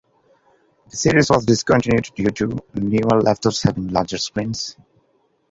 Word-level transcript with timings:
The 0.89 0.97
series 0.97 1.29
was 1.29 1.45
discontinued 1.45 2.09
due 2.15 2.29
to 2.31 2.47
newer 2.73 3.21
laptops 3.21 3.61
having 3.61 3.89
larger 3.89 4.17
screens. 4.17 4.75